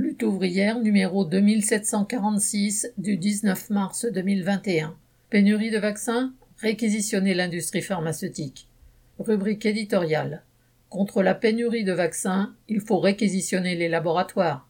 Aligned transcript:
Lutte 0.00 0.22
ouvrière 0.22 0.78
numéro 0.78 1.24
2746 1.24 2.92
du 2.98 3.16
19 3.16 3.70
mars 3.70 4.06
2021. 4.06 4.94
Pénurie 5.28 5.72
de 5.72 5.78
vaccins 5.78 6.32
Réquisitionner 6.58 7.34
l'industrie 7.34 7.82
pharmaceutique. 7.82 8.68
Rubrique 9.18 9.66
éditoriale. 9.66 10.44
Contre 10.88 11.24
la 11.24 11.34
pénurie 11.34 11.82
de 11.82 11.92
vaccins, 11.92 12.54
il 12.68 12.80
faut 12.80 13.00
réquisitionner 13.00 13.74
les 13.74 13.88
laboratoires. 13.88 14.68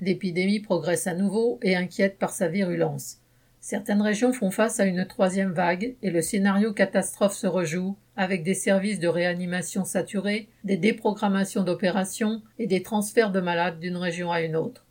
L'épidémie 0.00 0.60
progresse 0.60 1.06
à 1.06 1.14
nouveau 1.14 1.58
et 1.62 1.74
inquiète 1.74 2.18
par 2.18 2.32
sa 2.32 2.48
virulence. 2.48 3.22
Certaines 3.62 4.02
régions 4.02 4.34
font 4.34 4.50
face 4.50 4.80
à 4.80 4.84
une 4.84 5.06
troisième 5.06 5.52
vague 5.52 5.94
et 6.02 6.10
le 6.10 6.20
scénario 6.20 6.74
catastrophe 6.74 7.34
se 7.34 7.46
rejoue 7.46 7.96
avec 8.18 8.42
des 8.42 8.54
services 8.54 8.98
de 8.98 9.06
réanimation 9.06 9.84
saturés, 9.84 10.48
des 10.64 10.76
déprogrammations 10.76 11.62
d'opérations 11.62 12.42
et 12.58 12.66
des 12.66 12.82
transferts 12.82 13.30
de 13.30 13.38
malades 13.38 13.78
d'une 13.78 13.96
région 13.96 14.32
à 14.32 14.42
une 14.42 14.56
autre. 14.56 14.84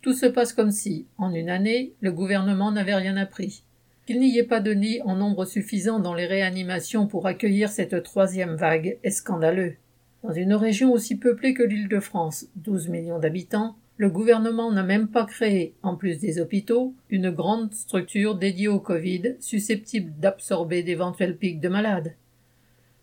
Tout 0.00 0.14
se 0.14 0.26
passe 0.26 0.52
comme 0.52 0.70
si, 0.70 1.06
en 1.18 1.34
une 1.34 1.50
année, 1.50 1.92
le 2.00 2.12
gouvernement 2.12 2.70
n'avait 2.70 2.94
rien 2.94 3.16
appris. 3.16 3.64
Qu'il 4.06 4.20
n'y 4.20 4.38
ait 4.38 4.44
pas 4.44 4.60
de 4.60 4.70
lits 4.70 5.02
en 5.04 5.16
nombre 5.16 5.44
suffisant 5.44 5.98
dans 5.98 6.14
les 6.14 6.26
réanimations 6.26 7.08
pour 7.08 7.26
accueillir 7.26 7.68
cette 7.68 8.00
troisième 8.04 8.54
vague 8.54 8.96
est 9.02 9.10
scandaleux. 9.10 9.74
Dans 10.22 10.32
une 10.32 10.54
région 10.54 10.92
aussi 10.92 11.16
peuplée 11.16 11.54
que 11.54 11.64
l'île 11.64 11.88
de 11.88 11.98
France, 11.98 12.46
12 12.54 12.88
millions 12.90 13.18
d'habitants, 13.18 13.74
le 13.96 14.08
gouvernement 14.08 14.70
n'a 14.70 14.84
même 14.84 15.08
pas 15.08 15.26
créé, 15.26 15.74
en 15.82 15.96
plus 15.96 16.20
des 16.20 16.40
hôpitaux, 16.40 16.94
une 17.10 17.30
grande 17.30 17.74
structure 17.74 18.36
dédiée 18.36 18.68
au 18.68 18.78
Covid 18.78 19.34
susceptible 19.40 20.12
d'absorber 20.20 20.84
d'éventuels 20.84 21.36
pics 21.36 21.60
de 21.60 21.68
malades. 21.68 22.14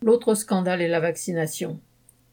L'autre 0.01 0.33
scandale 0.33 0.81
est 0.81 0.87
la 0.87 1.01
vaccination. 1.01 1.79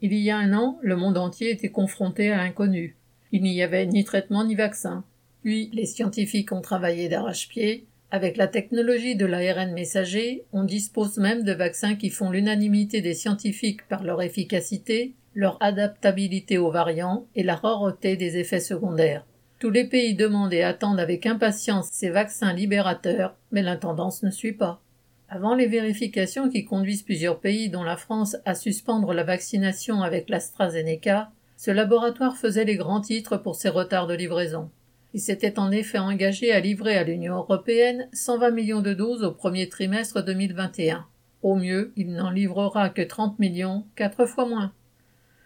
Il 0.00 0.14
y 0.14 0.30
a 0.30 0.36
un 0.36 0.52
an, 0.52 0.78
le 0.82 0.94
monde 0.94 1.18
entier 1.18 1.50
était 1.50 1.70
confronté 1.70 2.30
à 2.30 2.36
l'inconnu. 2.36 2.96
Il 3.32 3.42
n'y 3.42 3.62
avait 3.62 3.86
ni 3.86 4.04
traitement 4.04 4.44
ni 4.44 4.54
vaccin. 4.54 5.04
Puis, 5.42 5.70
les 5.72 5.86
scientifiques 5.86 6.52
ont 6.52 6.60
travaillé 6.60 7.08
d'arrache-pied. 7.08 7.86
Avec 8.12 8.36
la 8.36 8.46
technologie 8.46 9.16
de 9.16 9.26
l'ARN 9.26 9.72
messager, 9.72 10.44
on 10.52 10.62
dispose 10.62 11.18
même 11.18 11.42
de 11.42 11.52
vaccins 11.52 11.96
qui 11.96 12.10
font 12.10 12.30
l'unanimité 12.30 13.00
des 13.00 13.14
scientifiques 13.14 13.86
par 13.88 14.04
leur 14.04 14.22
efficacité, 14.22 15.14
leur 15.34 15.60
adaptabilité 15.60 16.58
aux 16.58 16.70
variants 16.70 17.26
et 17.34 17.42
la 17.42 17.56
rareté 17.56 18.16
des 18.16 18.38
effets 18.38 18.60
secondaires. 18.60 19.26
Tous 19.58 19.70
les 19.70 19.88
pays 19.88 20.14
demandent 20.14 20.52
et 20.52 20.62
attendent 20.62 21.00
avec 21.00 21.26
impatience 21.26 21.88
ces 21.90 22.10
vaccins 22.10 22.52
libérateurs, 22.52 23.34
mais 23.50 23.62
l'intendance 23.62 24.22
ne 24.22 24.30
suit 24.30 24.52
pas. 24.52 24.80
Avant 25.28 25.56
les 25.56 25.66
vérifications 25.66 26.48
qui 26.48 26.64
conduisent 26.64 27.02
plusieurs 27.02 27.40
pays, 27.40 27.68
dont 27.68 27.82
la 27.82 27.96
France, 27.96 28.36
à 28.44 28.54
suspendre 28.54 29.12
la 29.12 29.24
vaccination 29.24 30.02
avec 30.02 30.28
l'AstraZeneca, 30.28 31.30
ce 31.56 31.70
laboratoire 31.72 32.36
faisait 32.36 32.64
les 32.64 32.76
grands 32.76 33.00
titres 33.00 33.36
pour 33.36 33.56
ses 33.56 33.68
retards 33.68 34.06
de 34.06 34.14
livraison. 34.14 34.70
Il 35.14 35.20
s'était 35.20 35.58
en 35.58 35.72
effet 35.72 35.98
engagé 35.98 36.52
à 36.52 36.60
livrer 36.60 36.96
à 36.96 37.02
l'Union 37.04 37.36
européenne 37.36 38.08
120 38.12 38.50
millions 38.50 38.82
de 38.82 38.92
doses 38.92 39.24
au 39.24 39.32
premier 39.32 39.68
trimestre 39.68 40.22
2021. 40.22 41.06
Au 41.42 41.56
mieux, 41.56 41.92
il 41.96 42.12
n'en 42.12 42.30
livrera 42.30 42.90
que 42.90 43.02
30 43.02 43.38
millions, 43.38 43.84
quatre 43.96 44.26
fois 44.26 44.46
moins. 44.46 44.72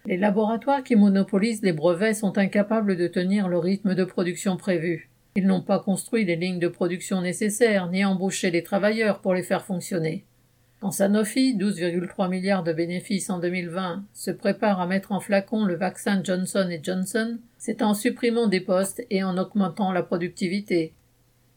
Les 0.06 0.17
laboratoires 0.17 0.83
qui 0.83 0.97
monopolisent 0.97 1.62
les 1.62 1.72
brevets 1.72 2.15
sont 2.15 2.39
incapables 2.39 2.97
de 2.97 3.06
tenir 3.06 3.48
le 3.48 3.59
rythme 3.59 3.94
de 3.94 4.05
production 4.05 4.56
prévu. 4.56 5.09
Ils 5.36 5.47
n'ont 5.47 5.62
pas 5.62 5.78
construit 5.78 6.25
les 6.25 6.36
lignes 6.36 6.59
de 6.59 6.69
production 6.69 7.20
nécessaires, 7.20 7.89
ni 7.89 8.05
embauché 8.05 8.50
les 8.50 8.62
travailleurs 8.62 9.20
pour 9.20 9.34
les 9.34 9.42
faire 9.42 9.64
fonctionner. 9.64 10.25
Quand 10.81 10.91
Sanofi, 10.91 11.56
12,3 11.56 12.31
milliards 12.31 12.64
de 12.64 12.72
bénéfices 12.72 13.28
en 13.28 13.39
2020, 13.39 14.05
se 14.14 14.31
prépare 14.31 14.81
à 14.81 14.87
mettre 14.87 15.12
en 15.12 15.20
flacon 15.20 15.64
le 15.64 15.75
vaccin 15.75 16.22
Johnson 16.25 16.69
Johnson, 16.83 17.39
c'est 17.59 17.83
en 17.83 17.92
supprimant 17.92 18.47
des 18.47 18.61
postes 18.61 19.05
et 19.11 19.22
en 19.22 19.37
augmentant 19.37 19.92
la 19.92 20.03
productivité. 20.03 20.95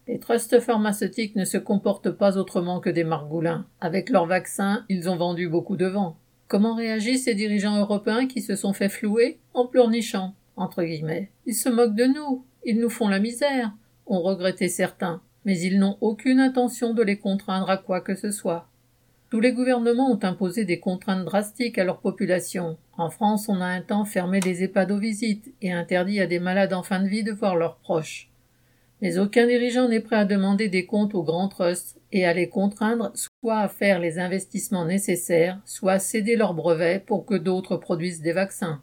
Les 0.07 0.19
trusts 0.19 0.59
pharmaceutiques 0.59 1.37
ne 1.37 1.45
se 1.45 1.57
comportent 1.57 2.11
pas 2.11 2.37
autrement 2.37 2.81
que 2.81 2.89
des 2.89 3.05
margoulins. 3.05 3.65
Avec 3.79 4.09
leurs 4.09 4.25
vaccins, 4.25 4.85
ils 4.89 5.09
ont 5.09 5.15
vendu 5.15 5.47
beaucoup 5.47 5.77
de 5.77 5.85
vent. 5.85 6.17
Comment 6.49 6.75
réagissent 6.75 7.23
ces 7.23 7.35
dirigeants 7.35 7.79
européens 7.79 8.27
qui 8.27 8.41
se 8.41 8.57
sont 8.57 8.73
fait 8.73 8.89
flouer 8.89 9.39
en 9.53 9.65
pleurnichant 9.65 10.35
entre 10.57 10.83
guillemets? 10.83 11.31
Ils 11.45 11.55
se 11.55 11.69
moquent 11.69 11.95
de 11.95 12.05
nous, 12.05 12.45
ils 12.65 12.79
nous 12.79 12.89
font 12.89 13.07
la 13.07 13.19
misère, 13.19 13.71
ont 14.05 14.21
regretté 14.21 14.69
certains, 14.69 15.21
mais 15.45 15.59
ils 15.59 15.79
n'ont 15.79 15.97
aucune 16.01 16.39
intention 16.39 16.93
de 16.93 17.03
les 17.03 17.17
contraindre 17.17 17.69
à 17.69 17.77
quoi 17.77 18.01
que 18.01 18.15
ce 18.15 18.31
soit. 18.31 18.67
Tous 19.29 19.39
les 19.39 19.53
gouvernements 19.53 20.11
ont 20.11 20.19
imposé 20.23 20.63
des 20.63 20.79
contraintes 20.79 21.25
drastiques 21.25 21.79
à 21.79 21.83
leur 21.83 21.99
population. 22.01 22.77
En 22.97 23.09
France, 23.09 23.49
on 23.49 23.61
a 23.61 23.65
un 23.65 23.81
temps 23.81 24.05
fermé 24.05 24.39
les 24.39 24.63
EHPAD 24.63 24.91
aux 24.91 24.99
visites 24.99 25.53
et 25.61 25.71
interdit 25.71 26.19
à 26.19 26.27
des 26.27 26.39
malades 26.39 26.73
en 26.73 26.83
fin 26.83 27.01
de 27.01 27.07
vie 27.07 27.23
de 27.23 27.31
voir 27.31 27.55
leurs 27.55 27.77
proches. 27.77 28.29
Mais 29.01 29.17
aucun 29.17 29.47
dirigeant 29.47 29.89
n'est 29.89 29.99
prêt 29.99 30.17
à 30.17 30.25
demander 30.25 30.69
des 30.69 30.85
comptes 30.85 31.15
aux 31.15 31.23
grands 31.23 31.49
trusts 31.49 31.99
et 32.11 32.25
à 32.25 32.33
les 32.33 32.47
contraindre 32.47 33.11
soit 33.15 33.59
à 33.59 33.67
faire 33.67 33.99
les 33.99 34.19
investissements 34.19 34.85
nécessaires, 34.85 35.59
soit 35.65 35.93
à 35.93 35.99
céder 35.99 36.35
leurs 36.35 36.53
brevets 36.53 37.03
pour 37.03 37.25
que 37.25 37.35
d'autres 37.35 37.75
produisent 37.75 38.21
des 38.21 38.33
vaccins. 38.33 38.81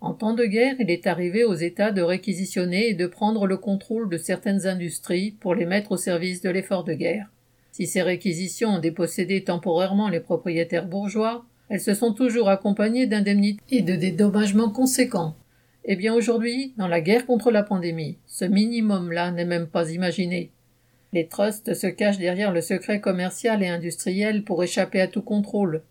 En 0.00 0.14
temps 0.14 0.32
de 0.32 0.46
guerre, 0.46 0.76
il 0.78 0.90
est 0.90 1.06
arrivé 1.06 1.44
aux 1.44 1.54
États 1.54 1.92
de 1.92 2.00
réquisitionner 2.00 2.88
et 2.88 2.94
de 2.94 3.06
prendre 3.06 3.46
le 3.46 3.58
contrôle 3.58 4.08
de 4.08 4.16
certaines 4.16 4.66
industries 4.66 5.32
pour 5.40 5.54
les 5.54 5.66
mettre 5.66 5.92
au 5.92 5.96
service 5.98 6.40
de 6.40 6.48
l'effort 6.48 6.84
de 6.84 6.94
guerre. 6.94 7.30
Si 7.70 7.86
ces 7.86 8.00
réquisitions 8.00 8.70
ont 8.70 8.78
dépossédé 8.78 9.44
temporairement 9.44 10.08
les 10.08 10.20
propriétaires 10.20 10.86
bourgeois, 10.86 11.44
elles 11.68 11.80
se 11.80 11.94
sont 11.94 12.14
toujours 12.14 12.48
accompagnées 12.48 13.06
d'indemnités 13.06 13.62
et 13.70 13.82
de 13.82 13.94
dédommagements 13.94 14.70
conséquents. 14.70 15.36
Eh 15.84 15.96
bien 15.96 16.14
aujourd'hui, 16.14 16.74
dans 16.78 16.88
la 16.88 17.00
guerre 17.00 17.26
contre 17.26 17.50
la 17.50 17.62
pandémie, 17.62 18.18
ce 18.26 18.44
minimum-là 18.46 19.30
n'est 19.32 19.44
même 19.44 19.66
pas 19.66 19.90
imaginé. 19.90 20.50
Les 21.12 21.26
trusts 21.26 21.74
se 21.74 21.86
cachent 21.86 22.18
derrière 22.18 22.52
le 22.52 22.60
secret 22.60 23.00
commercial 23.00 23.62
et 23.62 23.68
industriel 23.68 24.44
pour 24.44 24.62
échapper 24.64 25.00
à 25.00 25.08
tout 25.08 25.22
contrôle. 25.22 25.82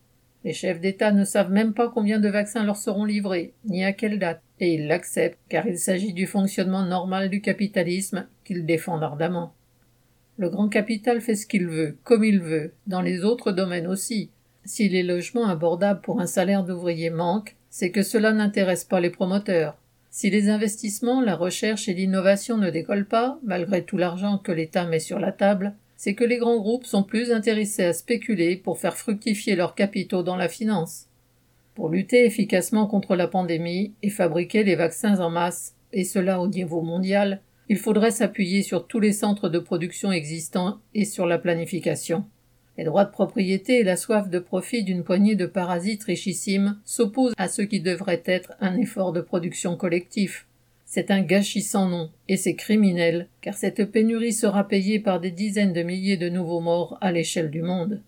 Les 0.45 0.53
chefs 0.53 0.79
d'État 0.79 1.11
ne 1.11 1.25
savent 1.25 1.51
même 1.51 1.73
pas 1.73 1.89
combien 1.89 2.19
de 2.19 2.29
vaccins 2.29 2.63
leur 2.63 2.77
seront 2.77 3.03
livrés, 3.03 3.53
ni 3.65 3.83
à 3.83 3.91
quelle 3.91 4.19
date, 4.19 4.41
et 4.59 4.73
ils 4.75 4.87
l'acceptent, 4.87 5.39
car 5.49 5.67
il 5.67 5.77
s'agit 5.77 6.13
du 6.13 6.27
fonctionnement 6.27 6.85
normal 6.85 7.29
du 7.29 7.41
capitalisme 7.41 8.25
qu'ils 8.45 8.65
défendent 8.65 9.03
ardemment. 9.03 9.53
Le 10.37 10.49
grand 10.49 10.69
capital 10.69 11.19
fait 11.19 11.35
ce 11.35 11.45
qu'il 11.45 11.67
veut, 11.67 11.97
comme 12.05 12.23
il 12.23 12.39
veut, 12.39 12.73
dans 12.87 13.01
les 13.01 13.25
autres 13.25 13.51
domaines 13.51 13.87
aussi. 13.87 14.29
Si 14.63 14.87
les 14.87 15.03
logements 15.03 15.47
abordables 15.47 15.99
pour 15.99 16.21
un 16.21 16.27
salaire 16.27 16.63
d'ouvrier 16.63 17.09
manquent, 17.09 17.57
c'est 17.69 17.91
que 17.91 18.03
cela 18.03 18.31
n'intéresse 18.31 18.85
pas 18.85 19.01
les 19.01 19.09
promoteurs. 19.09 19.77
Si 20.11 20.29
les 20.29 20.49
investissements, 20.49 21.21
la 21.21 21.35
recherche 21.35 21.89
et 21.89 21.93
l'innovation 21.93 22.57
ne 22.57 22.69
décollent 22.69 23.07
pas, 23.07 23.39
malgré 23.43 23.83
tout 23.83 23.97
l'argent 23.97 24.37
que 24.37 24.53
l'État 24.53 24.85
met 24.85 24.99
sur 24.99 25.19
la 25.19 25.33
table, 25.33 25.75
c'est 25.99 26.13
que 26.13 26.23
les 26.23 26.37
grands 26.37 26.61
groupes 26.61 26.85
sont 26.85 27.03
plus 27.03 27.29
intéressés 27.29 27.83
à 27.83 27.91
spéculer 27.91 28.55
pour 28.55 28.79
faire 28.79 28.95
fructifier 28.95 29.57
leurs 29.57 29.75
capitaux 29.75 30.23
dans 30.23 30.37
la 30.37 30.47
finance. 30.47 31.07
Pour 31.75 31.89
lutter 31.89 32.25
efficacement 32.25 32.87
contre 32.87 33.17
la 33.17 33.27
pandémie 33.27 33.91
et 34.01 34.09
fabriquer 34.09 34.63
les 34.63 34.77
vaccins 34.77 35.19
en 35.19 35.29
masse, 35.29 35.75
et 35.91 36.05
cela 36.05 36.39
au 36.39 36.47
niveau 36.47 36.81
mondial, 36.81 37.41
il 37.67 37.77
faudrait 37.77 38.11
s'appuyer 38.11 38.63
sur 38.63 38.87
tous 38.87 39.01
les 39.01 39.11
centres 39.11 39.49
de 39.49 39.59
production 39.59 40.13
existants 40.13 40.77
et 40.95 41.03
sur 41.03 41.25
la 41.25 41.37
planification. 41.37 42.23
Les 42.77 42.85
droits 42.85 43.03
de 43.03 43.11
propriété 43.11 43.79
et 43.79 43.83
la 43.83 43.97
soif 43.97 44.29
de 44.29 44.39
profit 44.39 44.85
d'une 44.85 45.03
poignée 45.03 45.35
de 45.35 45.47
parasites 45.47 46.05
richissimes 46.05 46.79
s'opposent 46.85 47.33
à 47.37 47.49
ce 47.49 47.61
qui 47.61 47.81
devrait 47.81 48.23
être 48.23 48.53
un 48.61 48.77
effort 48.77 49.11
de 49.11 49.19
production 49.19 49.75
collectif. 49.75 50.47
C'est 50.91 51.11
un 51.11 51.21
gâchis 51.21 51.61
sans 51.61 51.87
nom, 51.87 52.09
et 52.27 52.35
c'est 52.35 52.55
criminel, 52.55 53.27
car 53.41 53.53
cette 53.53 53.91
pénurie 53.91 54.33
sera 54.33 54.67
payée 54.67 54.99
par 54.99 55.19
des 55.19 55.29
dizaines 55.29 55.71
de 55.71 55.83
milliers 55.83 56.17
de 56.17 56.29
nouveaux 56.29 56.61
morts 56.61 56.97
à 56.99 57.11
l'échelle 57.11 57.51
du 57.51 57.61
monde. 57.61 58.01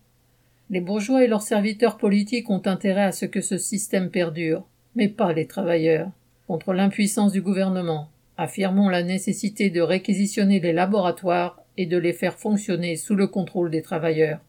Les 0.68 0.80
bourgeois 0.80 1.22
et 1.22 1.28
leurs 1.28 1.42
serviteurs 1.42 1.96
politiques 1.96 2.50
ont 2.50 2.62
intérêt 2.66 3.04
à 3.04 3.12
ce 3.12 3.24
que 3.24 3.40
ce 3.40 3.56
système 3.56 4.10
perdure, 4.10 4.66
mais 4.96 5.06
pas 5.06 5.32
les 5.32 5.46
travailleurs. 5.46 6.10
Contre 6.48 6.72
l'impuissance 6.72 7.30
du 7.30 7.40
gouvernement, 7.40 8.08
affirmons 8.36 8.88
la 8.88 9.04
nécessité 9.04 9.70
de 9.70 9.80
réquisitionner 9.80 10.58
les 10.58 10.72
laboratoires 10.72 11.62
et 11.76 11.86
de 11.86 11.98
les 11.98 12.12
faire 12.12 12.36
fonctionner 12.36 12.96
sous 12.96 13.14
le 13.14 13.28
contrôle 13.28 13.70
des 13.70 13.82
travailleurs. 13.82 14.40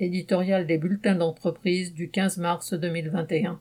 Éditorial 0.00 0.66
des 0.66 0.78
bulletins 0.78 1.14
d'entreprise 1.14 1.94
du 1.94 2.10
15 2.10 2.38
mars 2.38 2.74
2021. 2.74 3.50